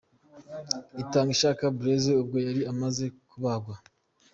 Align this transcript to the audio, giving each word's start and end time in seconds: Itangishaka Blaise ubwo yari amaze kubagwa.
Itangishaka 1.03 1.63
Blaise 1.77 2.11
ubwo 2.21 2.37
yari 2.47 2.61
amaze 2.71 3.05
kubagwa. 3.29 3.75